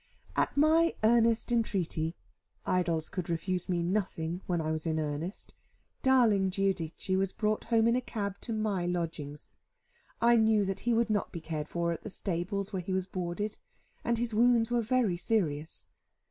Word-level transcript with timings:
At 0.35 0.57
my 0.57 0.95
earnest 1.03 1.51
entreaty 1.51 2.15
Idols 2.65 3.07
could 3.07 3.29
refuse 3.29 3.69
me 3.69 3.83
nothing, 3.83 4.41
when 4.47 4.59
I 4.59 4.71
was 4.71 4.87
in 4.87 4.97
earnest 4.97 5.53
darling 6.01 6.49
Giudice 6.49 7.15
was 7.15 7.31
brought 7.31 7.65
home 7.65 7.87
in 7.87 7.95
a 7.95 8.01
cab 8.01 8.41
to 8.41 8.51
my 8.51 8.87
lodgings. 8.87 9.51
I 10.19 10.37
knew 10.37 10.65
that 10.65 10.79
he 10.89 10.93
would 10.95 11.11
not 11.11 11.31
be 11.31 11.39
cared 11.39 11.67
for 11.67 11.91
at 11.91 12.01
the 12.03 12.09
stables 12.09 12.73
where 12.73 12.81
he 12.81 12.93
was 12.93 13.05
boarded; 13.05 13.59
and 14.03 14.17
his 14.17 14.33
wounds 14.33 14.71
were 14.71 14.81
very 14.81 15.17
serious. 15.17 15.85